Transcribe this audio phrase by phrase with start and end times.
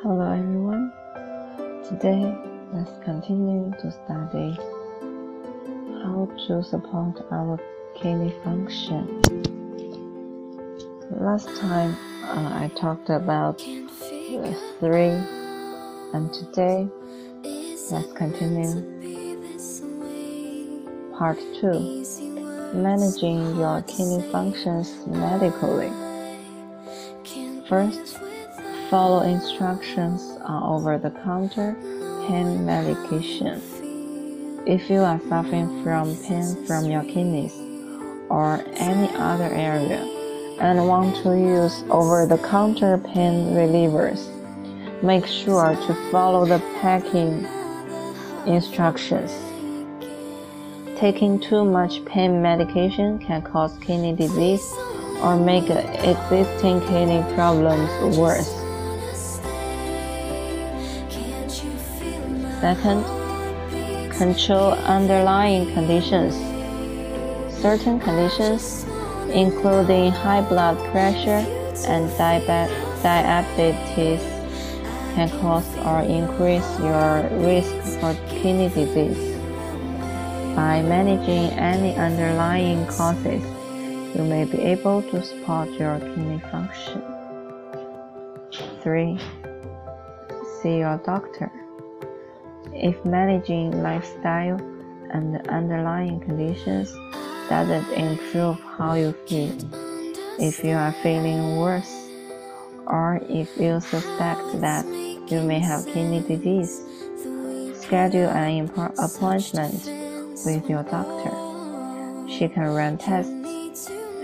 [0.00, 0.92] Hello everyone.
[1.88, 2.22] Today,
[2.72, 4.56] let's continue to study
[6.04, 7.58] how to support our
[7.96, 9.20] kidney function.
[11.10, 15.18] Last time uh, I talked about three,
[16.12, 16.88] and today
[17.90, 18.84] let's continue
[21.18, 22.04] part two
[22.72, 25.90] managing your kidney functions medically.
[27.68, 28.18] First,
[28.90, 31.74] follow instructions on over the counter
[32.26, 33.62] pain medication.
[34.66, 37.54] If you are suffering from pain from your kidneys
[38.28, 40.04] or any other area
[40.60, 44.28] and want to use over the counter pain relievers,
[45.02, 47.46] make sure to follow the packing
[48.46, 49.32] instructions.
[50.98, 54.70] Taking too much pain medication can cause kidney disease
[55.24, 58.52] or make existing kidney problems worse.
[62.60, 63.02] Second,
[64.12, 66.34] control underlying conditions.
[67.62, 68.84] Certain conditions,
[69.32, 71.42] including high blood pressure
[71.88, 74.20] and diabetes,
[75.14, 79.32] can cause or increase your risk for kidney disease.
[80.54, 83.42] By managing any underlying causes,
[84.14, 87.02] you may be able to support your kidney function.
[88.82, 89.18] 3.
[90.62, 91.50] See your doctor.
[92.72, 94.58] If managing lifestyle
[95.10, 96.92] and underlying conditions
[97.48, 99.56] doesn't improve how you feel,
[100.38, 102.08] if you are feeling worse,
[102.86, 104.84] or if you suspect that
[105.28, 106.82] you may have kidney disease,
[107.80, 109.74] schedule an appointment
[110.44, 111.32] with your doctor.
[112.28, 113.43] She can run tests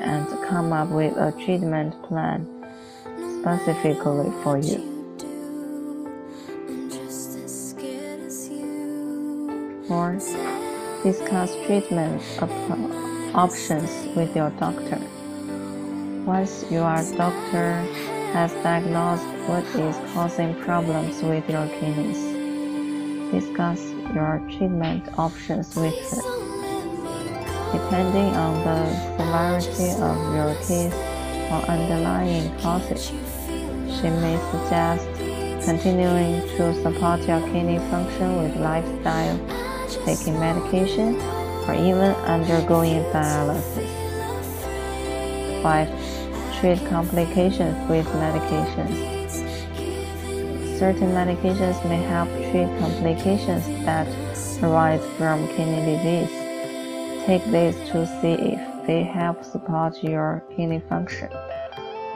[0.00, 2.46] and come up with a treatment plan
[3.40, 4.86] specifically for you.
[9.88, 10.26] Fourth,
[11.02, 15.00] discuss treatment op- options with your doctor.
[16.24, 17.72] Once your doctor
[18.32, 22.22] has diagnosed what is causing problems with your kidneys,
[23.32, 23.80] discuss
[24.14, 26.39] your treatment options with her.
[27.72, 28.80] Depending on the
[29.16, 30.94] severity of your case
[31.50, 35.06] or underlying causes, she may suggest
[35.64, 39.38] continuing to support your kidney function with lifestyle,
[40.04, 41.14] taking medication,
[41.68, 43.90] or even undergoing dialysis.
[45.62, 46.60] 5.
[46.60, 49.10] Treat complications with medications
[50.80, 54.08] certain medications may help treat complications that
[54.62, 56.39] arise from kidney disease.
[57.26, 61.30] Take these to see if they help support your kidney function.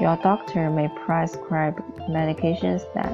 [0.00, 1.76] Your doctor may prescribe
[2.08, 3.12] medications that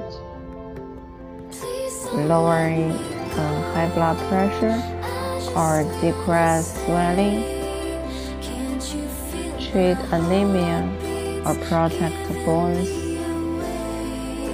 [2.14, 4.78] lowering uh, high blood pressure
[5.56, 7.42] or decrease swelling,
[9.58, 10.88] treat anemia
[11.44, 12.88] or protect bones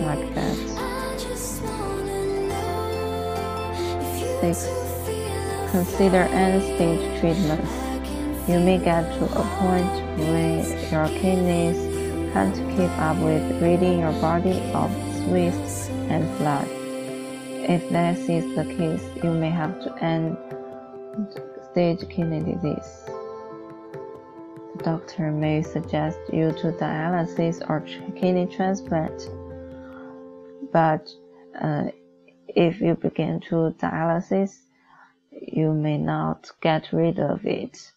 [0.03, 0.57] like that.
[4.41, 4.86] 6.
[5.71, 7.73] Consider end-stage treatments.
[8.49, 11.77] You may get to a point where your kidneys
[12.33, 15.55] can't keep up with reading your body of sweat
[16.11, 16.69] and blood.
[17.69, 20.37] If this is the case, you may have to end
[21.73, 23.05] stage kidney disease.
[24.77, 29.29] The doctor may suggest you to dialysis or kidney transplant,
[30.73, 31.09] but
[31.61, 31.87] uh,
[32.49, 34.66] if you begin to dialysis,
[35.41, 37.93] you may not get rid of it.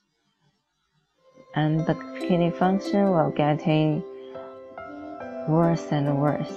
[1.55, 4.03] And the kidney function will getting
[5.47, 6.53] worse and worse.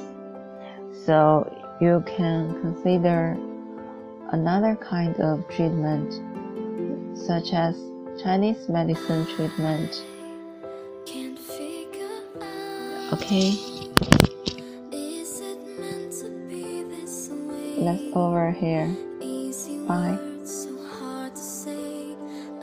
[1.07, 1.51] So
[1.81, 3.39] you can consider
[4.31, 6.13] another kind of treatment,
[7.17, 7.77] such as
[8.23, 10.05] Chinese medicine treatment.
[13.13, 13.59] Okay.
[17.79, 18.97] Let's over here.
[19.89, 20.32] Bye.